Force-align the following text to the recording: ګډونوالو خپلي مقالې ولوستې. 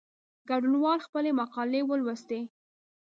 ګډونوالو 0.49 1.05
خپلي 1.07 1.31
مقالې 1.39 1.81
ولوستې. 1.85 2.39